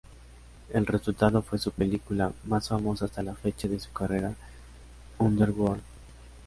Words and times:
El 0.73 0.87
resultado 0.87 1.43
fue 1.43 1.59
su 1.59 1.69
película 1.71 2.33
más 2.45 2.69
famosa 2.69 3.05
hasta 3.05 3.21
la 3.21 3.35
fecha 3.35 3.67
de 3.67 3.79
su 3.79 3.91
carrera: 3.93 4.33
"Underworld". 5.19 5.83